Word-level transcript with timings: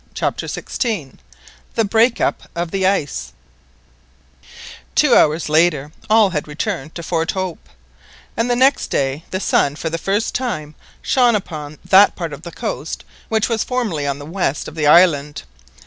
CHAPTER 0.15 0.47
XVI 0.47 1.19
THE 1.75 1.85
BREAK 1.85 2.19
UP 2.19 2.41
OF 2.55 2.71
THE 2.71 2.87
ICE 2.87 3.33
Two 4.95 5.13
hours 5.15 5.47
later 5.47 5.91
all 6.09 6.31
had 6.31 6.47
returned 6.47 6.95
to 6.95 7.03
Fort 7.03 7.33
Hope, 7.33 7.69
and 8.35 8.49
the 8.49 8.55
next 8.55 8.87
day 8.87 9.25
the 9.29 9.39
sun 9.39 9.75
for 9.75 9.91
the 9.91 9.99
first 9.99 10.33
time 10.33 10.73
shone 11.03 11.35
upon 11.35 11.77
that 11.85 12.15
part 12.15 12.33
of 12.33 12.41
the 12.41 12.51
coast 12.51 13.03
which 13.29 13.47
was 13.47 13.63
formerly 13.63 14.07
on 14.07 14.17
the 14.17 14.25
west 14.25 14.67
of 14.67 14.73
the 14.73 14.87
island. 14.87 15.43